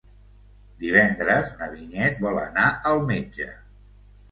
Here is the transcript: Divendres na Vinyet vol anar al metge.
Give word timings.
Divendres 0.83 1.51
na 1.59 1.69
Vinyet 1.75 2.19
vol 2.25 2.41
anar 2.47 2.67
al 2.95 3.07
metge. 3.15 3.49